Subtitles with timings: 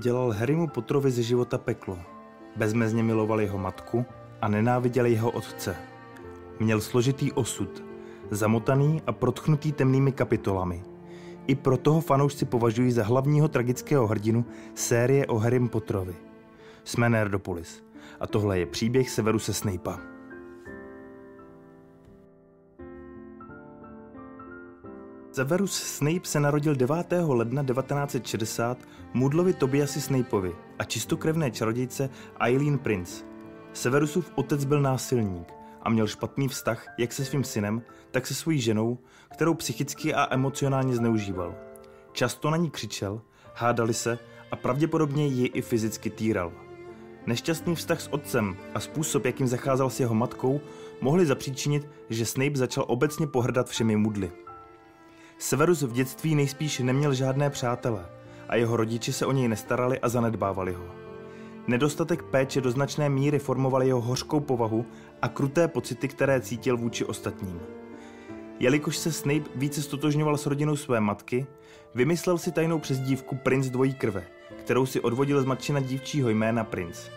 [0.00, 1.98] Dělal Harrymu Potterovi ze života peklo.
[2.56, 4.04] Bezmezně miloval jeho matku
[4.40, 5.76] a nenáviděl jeho otce.
[6.60, 7.84] Měl složitý osud,
[8.30, 10.82] zamotaný a protchnutý temnými kapitolami.
[11.46, 14.44] I proto ho fanoušci považují za hlavního tragického hrdinu
[14.74, 16.14] série o Harrym Potterovi.
[16.84, 17.82] Jsme Nerdopolis
[18.20, 20.17] a tohle je příběh Severuse Snape'a.
[25.38, 27.06] Severus Snape se narodil 9.
[27.26, 28.78] ledna 1960
[29.14, 33.24] Mudlovi Tobiasi Snapeovi a čistokrevné čarodějce Eileen Prince.
[33.72, 38.60] Severusův otec byl násilník a měl špatný vztah jak se svým synem, tak se svojí
[38.60, 38.98] ženou,
[39.32, 41.54] kterou psychicky a emocionálně zneužíval.
[42.12, 43.20] Často na ní křičel,
[43.54, 44.18] hádali se
[44.50, 46.52] a pravděpodobně ji i fyzicky týral.
[47.26, 50.60] Nešťastný vztah s otcem a způsob, jakým zacházel s jeho matkou,
[51.00, 54.30] mohli zapříčinit, že Snape začal obecně pohrdat všemi mudly.
[55.38, 58.06] Severus v dětství nejspíš neměl žádné přátele
[58.48, 60.84] a jeho rodiči se o něj nestarali a zanedbávali ho.
[61.66, 64.86] Nedostatek péče do značné míry formoval jeho hořkou povahu
[65.22, 67.60] a kruté pocity, které cítil vůči ostatním.
[68.58, 71.46] Jelikož se Snape více stotožňoval s rodinou své matky,
[71.94, 74.24] vymyslel si tajnou přezdívku Prince dvojí krve,
[74.58, 77.10] kterou si odvodil z matčina dívčího jména Prince.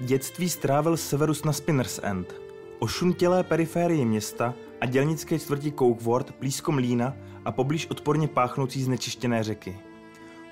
[0.00, 2.34] Dětství strávil Severus na Spinners End,
[2.78, 9.78] ošuntělé periférie města a dělnické čtvrti Cokeworth blízko mlína a poblíž odporně páchnoucí znečištěné řeky.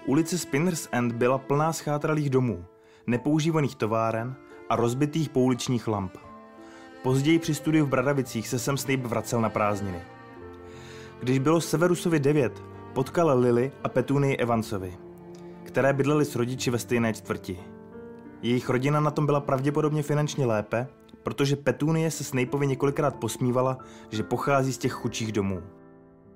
[0.07, 2.65] Ulice Spinners End byla plná schátralých domů,
[3.07, 4.35] nepoužívaných továren
[4.69, 6.17] a rozbitých pouličních lamp.
[7.03, 10.01] Později při studiu v Bradavicích se sem Snape vracel na prázdniny.
[11.21, 14.99] Když bylo Severusovi 9, potkal Lily a Petunii Evansovi,
[15.65, 17.59] které bydlely s rodiči ve stejné čtvrti.
[18.43, 20.87] Jejich rodina na tom byla pravděpodobně finančně lépe,
[21.23, 23.79] protože Petunie se Snapeovi několikrát posmívala,
[24.11, 25.63] že pochází z těch chudších domů.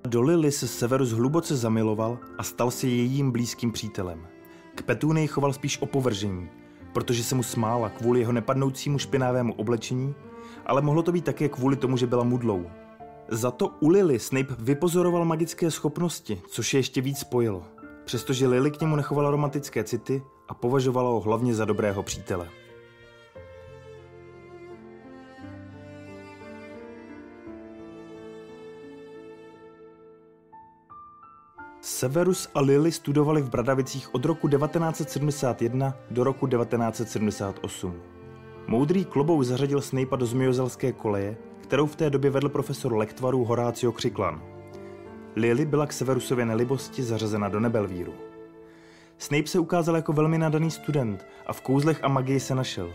[0.07, 4.27] Do Lily se Severus hluboce zamiloval a stal se jejím blízkým přítelem.
[4.75, 6.49] K Petunii choval spíš opovržení,
[6.93, 10.15] protože se mu smála kvůli jeho nepadnoucímu špinavému oblečení,
[10.65, 12.65] ale mohlo to být také kvůli tomu, že byla mudlou.
[13.29, 17.63] Za to u Lily Snape vypozoroval magické schopnosti, což je ještě víc spojilo,
[18.05, 22.49] přestože Lily k němu nechovala romantické city a považovala ho hlavně za dobrého přítele.
[31.97, 38.01] Severus a Lily studovali v Bradavicích od roku 1971 do roku 1978.
[38.67, 43.91] Moudrý klobou zařadil Snape'a do zmiozelské koleje, kterou v té době vedl profesor lektvarů Horácio
[43.91, 44.41] Křiklan.
[45.35, 48.13] Lily byla k Severusově nelibosti zařazena do Nebelvíru.
[49.17, 52.93] Snape se ukázal jako velmi nadaný student a v kouzlech a magii se našel.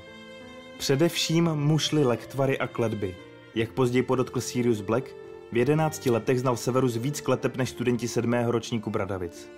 [0.79, 3.17] Především mu šly lektvary a kletby.
[3.55, 5.22] Jak později podotkl Sirius Black,
[5.53, 9.51] v jedenácti letech znal Severus víc kleteb než studenti sedmého ročníku Bradavic.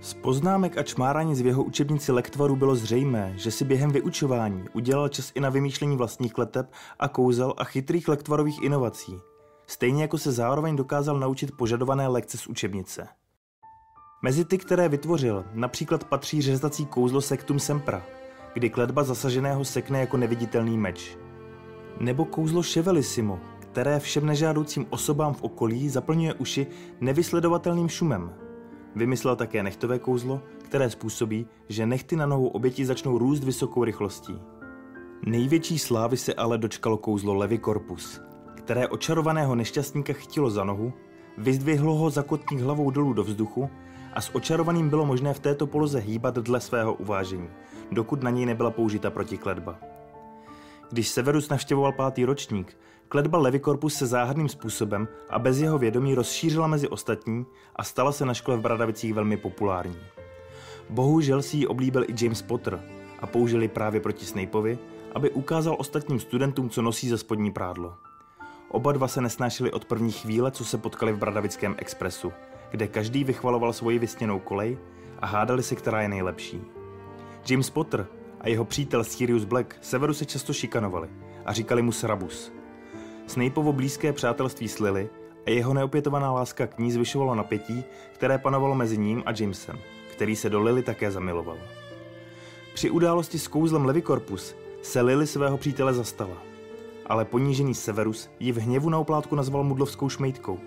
[0.00, 5.08] Z poznámek a čmárání z jeho učebnici lektvaru bylo zřejmé, že si během vyučování udělal
[5.08, 9.18] čas i na vymýšlení vlastních kleteb a kouzel a chytrých lektvarových inovací.
[9.66, 13.08] Stejně jako se zároveň dokázal naučit požadované lekce z učebnice.
[14.22, 18.02] Mezi ty, které vytvořil, například patří řezací kouzlo Sectum Sempra,
[18.54, 21.16] kdy kletba zasaženého sekne jako neviditelný meč.
[22.00, 23.40] Nebo kouzlo Chevelissimo,
[23.74, 26.66] které všem nežádoucím osobám v okolí zaplňuje uši
[27.00, 28.32] nevysledovatelným šumem.
[28.94, 34.38] Vymyslel také nechtové kouzlo, které způsobí, že nechty na nohou oběti začnou růst vysokou rychlostí.
[35.26, 38.20] Největší slávy se ale dočkalo kouzlo Levy Corpus,
[38.54, 40.92] které očarovaného nešťastníka chytilo za nohu,
[41.38, 43.70] vyzdvihlo ho zakotník hlavou dolů do vzduchu
[44.12, 47.48] a s očarovaným bylo možné v této poloze hýbat dle svého uvážení,
[47.92, 49.78] dokud na něj nebyla použita protikledba.
[50.90, 52.76] Když Severus navštěvoval pátý ročník,
[53.08, 58.24] kletba Levikorpus se záhadným způsobem a bez jeho vědomí rozšířila mezi ostatní a stala se
[58.24, 59.98] na škole v Bradavicích velmi populární.
[60.90, 62.80] Bohužel si ji oblíbil i James Potter
[63.18, 64.78] a použili právě proti Snapeovi,
[65.14, 67.94] aby ukázal ostatním studentům, co nosí za spodní prádlo.
[68.68, 72.32] Oba dva se nesnášeli od první chvíle, co se potkali v Bradavickém expresu,
[72.70, 74.78] kde každý vychvaloval svoji vysněnou kolej
[75.18, 76.60] a hádali si, která je nejlepší.
[77.50, 78.06] James Potter
[78.40, 81.08] a jeho přítel Sirius Black Severu se často šikanovali
[81.44, 82.52] a říkali mu Srabus.
[83.26, 85.10] Snapeovo blízké přátelství s Lily
[85.46, 89.78] a jeho neopětovaná láska k ní zvyšovalo napětí, které panovalo mezi ním a Jamesem,
[90.12, 91.58] který se do Lily také zamiloval.
[92.74, 96.36] Při události s kouzlem Levicorpus se Lily svého přítele zastala,
[97.06, 100.58] ale ponížený Severus ji v hněvu na oplátku nazval mudlovskou šmejtkou.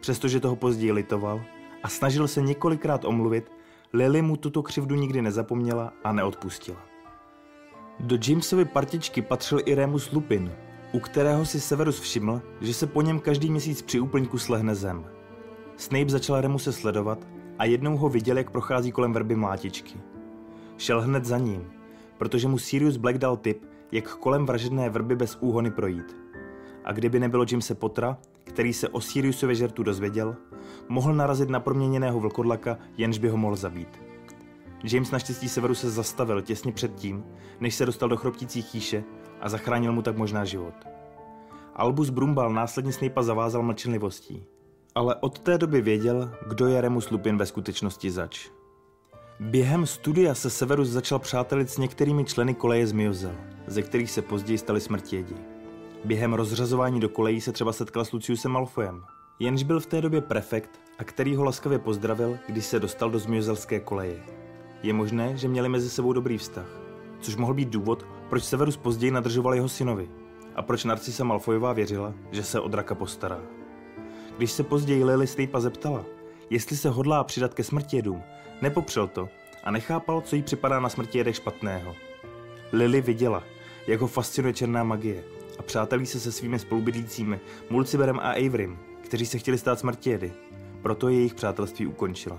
[0.00, 1.42] Přestože toho později litoval
[1.82, 3.52] a snažil se několikrát omluvit,
[3.92, 6.78] Lily mu tuto křivdu nikdy nezapomněla a neodpustila.
[8.00, 10.52] Do Jamesovy partičky patřil i Remus Lupin,
[10.94, 15.04] u kterého si Severus všiml, že se po něm každý měsíc při úplňku slehne zem.
[15.76, 17.26] Snape začal Remuse sledovat
[17.58, 19.98] a jednou ho viděl, jak prochází kolem verby mlátičky.
[20.76, 21.70] šel hned za ním,
[22.18, 26.16] protože mu Sirius Black dal tip, jak kolem vražedné vrby bez úhony projít.
[26.84, 30.36] A kdyby nebylo Jamese Pottera, který se o Siriusově žertu dozvěděl,
[30.88, 34.00] mohl narazit na proměněného vlkodlaka, jenž by ho mohl zabít.
[34.84, 37.24] James naštěstí Severu se zastavil těsně před tím,
[37.60, 39.04] než se dostal do chroptící chýše
[39.44, 40.74] a zachránil mu tak možná život.
[41.74, 44.44] Albus Brumbal následně Snape'a zavázal mlčenlivostí,
[44.94, 48.48] ale od té doby věděl, kdo je Remus Lupin ve skutečnosti zač.
[49.40, 53.34] Během studia se Severus začal přátelit s některými členy koleje z Miozel,
[53.66, 55.34] ze kterých se později stali smrtědi.
[56.04, 59.02] Během rozřazování do kolejí se třeba setkal s Luciusem Malfoyem,
[59.38, 63.18] jenž byl v té době prefekt a který ho laskavě pozdravil, když se dostal do
[63.18, 64.22] zmiozelské koleje.
[64.82, 66.68] Je možné, že měli mezi sebou dobrý vztah,
[67.20, 70.08] což mohl být důvod, proč Severus později nadržoval jeho synovi
[70.54, 73.40] a proč Narcisa Malfoyová věřila, že se o draka postará.
[74.36, 76.04] Když se později Lily Snape'a zeptala,
[76.50, 78.22] jestli se hodlá přidat ke smrtědům,
[78.62, 79.28] nepopřel to
[79.64, 81.94] a nechápal, co jí připadá na smrtědech špatného.
[82.72, 83.42] Lily viděla,
[83.86, 85.24] jak ho fascinuje černá magie
[85.58, 90.32] a přátelí se se svými spolubydlícími Mulciberem a Averym, kteří se chtěli stát smrtědy,
[90.82, 92.38] proto jejich přátelství ukončila.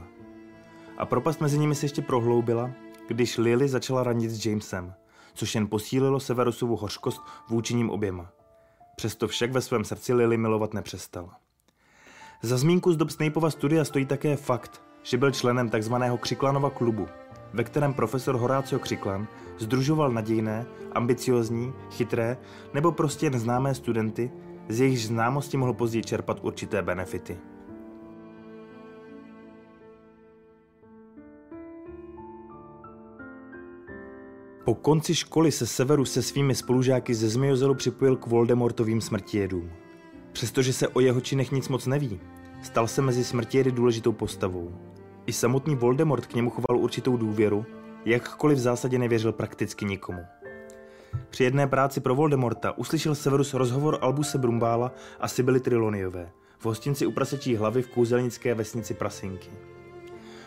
[0.98, 2.72] A propast mezi nimi se ještě prohloubila,
[3.08, 4.94] když Lily začala ranit s Jamesem,
[5.36, 8.30] což jen posílilo Severusovu hořkost vůči ním oběma.
[8.96, 11.30] Přesto však ve svém srdci Lily milovat nepřestal.
[12.42, 15.94] Za zmínku z dob Snapeova studia stojí také fakt, že byl členem tzv.
[16.20, 17.08] Křiklanova klubu,
[17.54, 19.28] ve kterém profesor Horácio Křiklan
[19.58, 22.38] združoval nadějné, ambiciozní, chytré
[22.74, 24.32] nebo prostě neznámé studenty,
[24.70, 27.38] z jejichž známosti mohl později čerpat určité benefity.
[34.66, 39.72] Po konci školy se Severus se svými spolužáky ze Zmiozelu připojil k Voldemortovým smrtijedům.
[40.32, 42.20] Přestože se o jeho činech nic moc neví,
[42.64, 44.72] stal se mezi smrtijedy důležitou postavou.
[45.26, 47.66] I samotný Voldemort k němu choval určitou důvěru,
[48.06, 50.20] jakkoliv v zásadě nevěřil prakticky nikomu.
[51.30, 57.06] Při jedné práci pro Voldemorta uslyšel Severus rozhovor Albuse Brumbála a Sibily Triloniové v hostinci
[57.06, 59.50] u prasečí hlavy v kouzelnické vesnici Prasinky.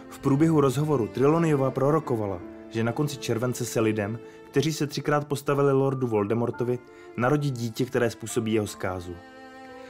[0.09, 4.19] V průběhu rozhovoru Triloniova prorokovala, že na konci července se lidem,
[4.51, 6.79] kteří se třikrát postavili Lordu Voldemortovi,
[7.17, 9.15] narodí dítě, které způsobí jeho zkázu.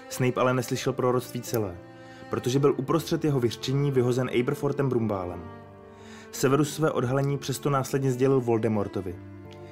[0.08, 1.76] Snape ale neslyšel proroctví celé,
[2.30, 5.44] protože byl uprostřed jeho vyřčení vyhozen Aberfortem Brumbálem.
[6.32, 9.16] Severus své odhalení přesto následně sdělil Voldemortovi,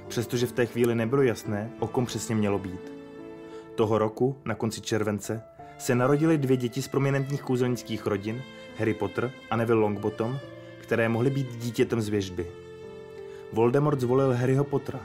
[0.09, 2.93] přestože v té chvíli nebylo jasné, o kom přesně mělo být.
[3.75, 5.43] Toho roku, na konci července,
[5.79, 8.43] se narodily dvě děti z prominentních kouzelnických rodin,
[8.79, 10.39] Harry Potter a Neville Longbottom,
[10.81, 12.66] které mohly být dítětem z věžby.
[13.53, 15.01] Voldemort zvolil Harryho Pottera,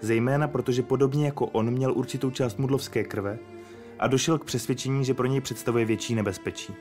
[0.00, 3.38] zejména protože podobně jako on měl určitou část mudlovské krve
[3.98, 6.74] a došel k přesvědčení, že pro něj představuje větší nebezpečí.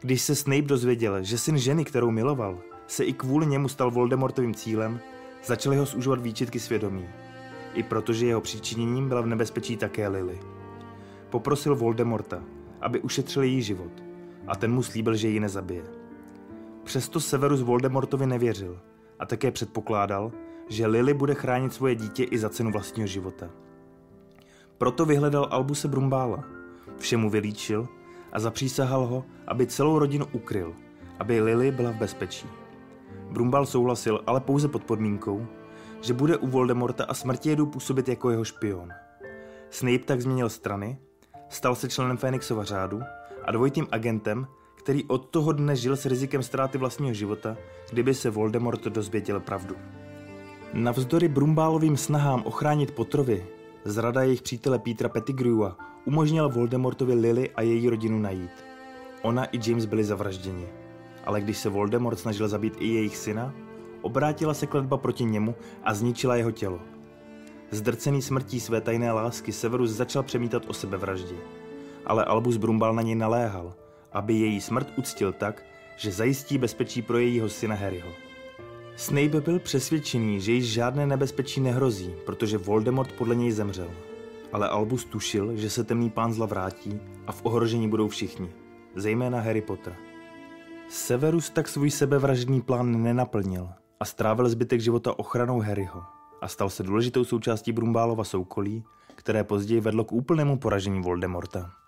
[0.00, 4.54] Když se Snape dozvěděl, že syn ženy, kterou miloval, se i kvůli němu stal Voldemortovým
[4.54, 5.00] cílem,
[5.44, 7.08] začaly ho zúžovat výčitky svědomí.
[7.74, 10.38] I protože jeho příčiněním byla v nebezpečí také Lily.
[11.30, 12.42] Poprosil Voldemorta,
[12.80, 13.92] aby ušetřil její život
[14.46, 15.84] a ten mu slíbil, že ji nezabije.
[16.84, 18.80] Přesto Severus Voldemortovi nevěřil
[19.20, 20.32] a také předpokládal,
[20.68, 23.50] že Lily bude chránit svoje dítě i za cenu vlastního života.
[24.78, 26.44] Proto vyhledal Albuse Brumbála,
[26.98, 27.88] všemu vylíčil
[28.32, 30.74] a zapřísahal ho, aby celou rodinu ukryl,
[31.18, 32.46] aby Lily byla v bezpečí.
[33.30, 35.46] Brumbal souhlasil, ale pouze pod podmínkou,
[36.00, 38.88] že bude u Voldemorta a smrtědu působit jako jeho špion.
[39.70, 40.98] Snape tak změnil strany,
[41.48, 43.00] stal se členem Fénixova řádu
[43.44, 44.46] a dvojitým agentem,
[44.80, 47.56] který od toho dne žil s rizikem ztráty vlastního života,
[47.90, 49.76] kdyby se Voldemort dozvěděl pravdu.
[50.72, 53.46] Navzdory Brumbálovým snahám ochránit Potrovi,
[53.84, 58.64] zrada jejich přítele Petra Pettigrewa umožnil Voldemortovi Lily a její rodinu najít.
[59.22, 60.66] Ona i James byli zavražděni.
[61.24, 63.54] Ale když se Voldemort snažil zabít i jejich syna,
[64.02, 66.80] obrátila se kletba proti němu a zničila jeho tělo.
[67.70, 71.36] Zdrcený smrtí své tajné lásky Severus začal přemítat o sebevraždě.
[72.06, 73.74] Ale Albus Brumbal na něj naléhal,
[74.12, 75.64] aby její smrt uctil tak,
[75.96, 78.10] že zajistí bezpečí pro jejího syna Harryho.
[78.96, 83.90] Snape byl přesvědčený, že již žádné nebezpečí nehrozí, protože Voldemort podle něj zemřel.
[84.52, 88.48] Ale Albus tušil, že se temný pán zla vrátí a v ohrožení budou všichni,
[88.96, 89.96] zejména Harry Potter.
[90.88, 93.68] Severus tak svůj sebevražedný plán nenaplnil
[94.00, 96.02] a strávil zbytek života ochranou Harryho
[96.40, 101.79] a stal se důležitou součástí Brumbálova soukolí, které později vedlo k úplnému poražení Voldemorta.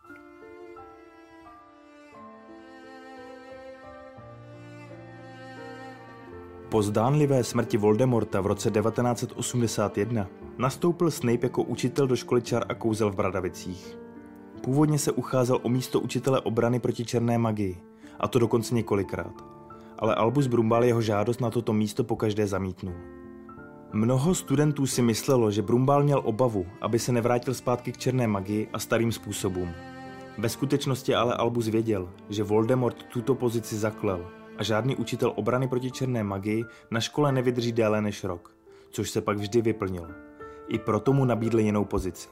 [6.73, 12.75] Po zdánlivé smrti Voldemorta v roce 1981 nastoupil Snape jako učitel do školy čar a
[12.75, 13.99] kouzel v Bradavicích.
[14.63, 17.83] Původně se ucházel o místo učitele obrany proti černé magii,
[18.21, 19.45] a to dokonce několikrát.
[19.99, 22.95] ale Albus Brumbal jeho žádost na toto místo pokaždé zamítnul.
[23.93, 28.69] Mnoho studentů si myslelo, že Brumbal měl obavu, aby se nevrátil zpátky k černé magii
[28.73, 29.69] a starým způsobům.
[30.39, 35.91] Ve skutečnosti ale Albus věděl, že Voldemort tuto pozici zaklel a žádný učitel obrany proti
[35.91, 38.55] černé magii na škole nevydrží déle než rok,
[38.91, 40.09] což se pak vždy vyplnilo.
[40.69, 42.29] I proto mu nabídl jinou pozici.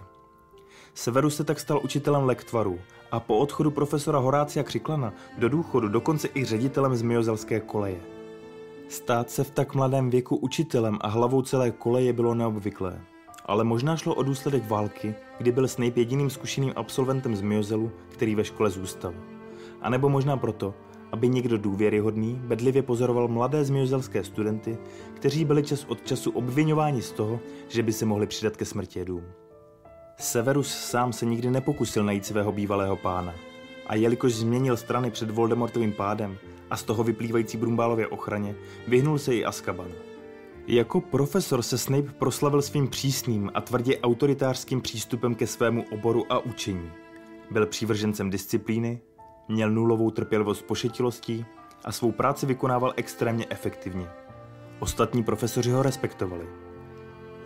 [0.94, 2.78] Severus se tak stal učitelem lektvarů
[3.10, 8.00] a po odchodu profesora Horácia Křiklana do důchodu dokonce i ředitelem zmiozelské koleje.
[8.88, 13.00] Stát se v tak mladém věku učitelem a hlavou celé koleje bylo neobvyklé.
[13.46, 18.34] Ale možná šlo o důsledek války, kdy byl Snape jediným zkušeným absolventem z Miozelu, který
[18.34, 19.14] ve škole zůstal.
[19.80, 20.74] A nebo možná proto,
[21.12, 24.78] aby někdo důvěryhodný bedlivě pozoroval mladé zmiozelské studenty,
[25.14, 29.04] kteří byli čas od času obvinováni z toho, že by se mohli přidat ke smrti
[29.04, 29.24] dům.
[30.16, 33.34] Severus sám se nikdy nepokusil najít svého bývalého pána.
[33.86, 36.38] A jelikož změnil strany před Voldemortovým pádem
[36.70, 38.54] a z toho vyplývající Brumbálově ochraně,
[38.88, 39.90] vyhnul se i Azkabanu.
[40.66, 46.38] Jako profesor se Snape proslavil svým přísným a tvrdě autoritářským přístupem ke svému oboru a
[46.38, 46.90] učení.
[47.50, 49.00] Byl přívržencem disciplíny,
[49.50, 51.46] měl nulovou trpělivost pošetilostí
[51.84, 54.06] a svou práci vykonával extrémně efektivně.
[54.78, 56.46] Ostatní profesoři ho respektovali.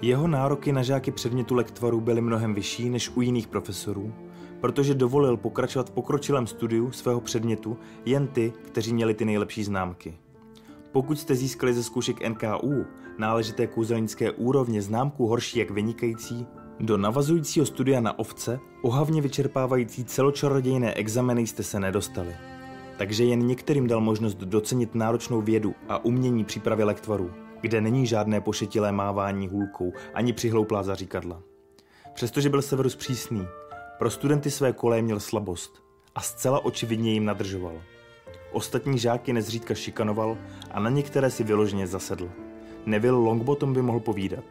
[0.03, 4.13] Jeho nároky na žáky předmětu lektvaru byly mnohem vyšší než u jiných profesorů,
[4.61, 10.19] protože dovolil pokračovat v pokročilém studiu svého předmětu jen ty, kteří měli ty nejlepší známky.
[10.93, 12.85] Pokud jste získali ze zkoušek NKU
[13.19, 16.47] náležité kouzelnické úrovně známku horší jak vynikající,
[16.81, 22.37] do navazujícího studia na ovce, ohavně vyčerpávající celočarodějné exameny jste se nedostali.
[22.99, 28.41] Takže jen některým dal možnost docenit náročnou vědu a umění přípravy lektvarů, kde není žádné
[28.41, 31.43] pošetilé mávání hůlkou ani přihlouplá zaříkadla.
[32.15, 33.47] Přestože byl Severus přísný,
[33.99, 35.83] pro studenty své koleje měl slabost
[36.15, 37.75] a zcela očividně jim nadržoval.
[38.53, 40.39] Ostatní žáky nezřídka šikanoval
[40.71, 42.31] a na některé si vyloženě zasedl.
[42.87, 44.45] Neville Longbottom by mohl povídat.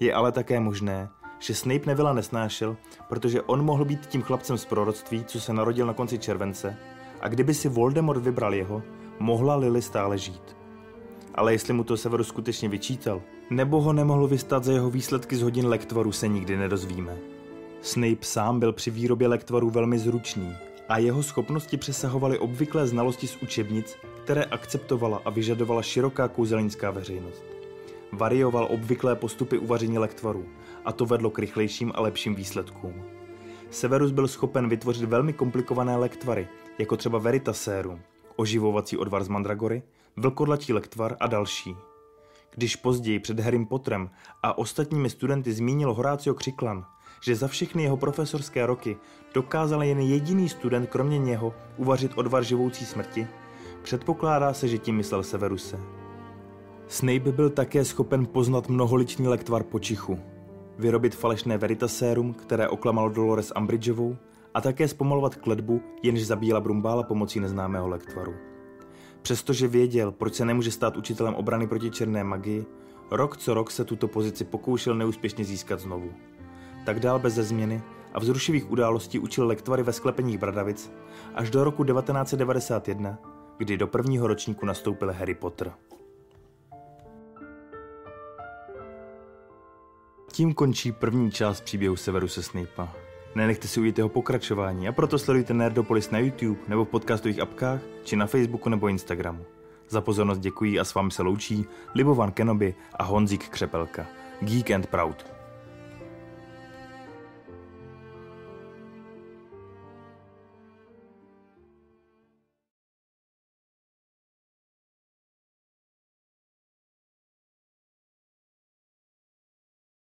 [0.00, 2.76] Je ale také možné, že Snape Nevilla nesnášel,
[3.08, 6.76] protože on mohl být tím chlapcem z proroctví, co se narodil na konci července,
[7.20, 8.82] a kdyby si Voldemort vybral jeho,
[9.18, 10.56] mohla Lily stále žít.
[11.34, 15.42] Ale jestli mu to Severus skutečně vyčítal, nebo ho nemohl vystát za jeho výsledky z
[15.42, 17.16] hodin lektvaru, se nikdy nedozvíme.
[17.80, 20.56] Snape sám byl při výrobě lektvarů velmi zručný
[20.88, 27.44] a jeho schopnosti přesahovaly obvyklé znalosti z učebnic, které akceptovala a vyžadovala široká kouzelnická veřejnost.
[28.12, 30.44] Varioval obvyklé postupy uvaření lektvarů
[30.88, 33.04] a to vedlo k rychlejším a lepším výsledkům.
[33.70, 38.00] Severus byl schopen vytvořit velmi komplikované lektvary, jako třeba Veritaserum,
[38.36, 39.82] oživovací odvar z mandragory,
[40.16, 41.76] vlkodlatí lektvar a další.
[42.54, 44.10] Když později před Harrym Potterem
[44.42, 46.86] a ostatními studenty zmínil Horácio Křiklan,
[47.24, 48.96] že za všechny jeho profesorské roky
[49.34, 53.26] dokázal jen jediný student kromě něho uvařit odvar živoucí smrti,
[53.82, 55.80] předpokládá se, že tím myslel Severuse.
[56.86, 60.18] Snape byl také schopen poznat mnoholičný lektvar počichu,
[60.78, 64.16] vyrobit falešné veritasérum, které oklamalo Dolores Umbridgeovou,
[64.54, 68.34] a také zpomalovat kledbu, jenž zabíjela Brumbála pomocí neznámého lektvaru.
[69.22, 72.66] Přestože věděl, proč se nemůže stát učitelem obrany proti černé magii,
[73.10, 76.10] rok co rok se tuto pozici pokoušel neúspěšně získat znovu.
[76.86, 77.82] Tak dál bez změny
[78.14, 80.92] a vzrušivých událostí učil lektvary ve sklepeních Bradavic
[81.34, 83.18] až do roku 1991,
[83.58, 85.72] kdy do prvního ročníku nastoupil Harry Potter.
[90.38, 92.92] Tím končí první část příběhu Severuse Snape'a.
[93.34, 97.80] Nenechte si ujít jeho pokračování a proto sledujte Nerdopolis na YouTube nebo v podcastových apkách
[98.04, 99.44] či na Facebooku nebo Instagramu.
[99.88, 104.06] Za pozornost děkuji a s vámi se loučí Libovan Kenobi a Honzík Křepelka.
[104.40, 105.37] Geek and Proud.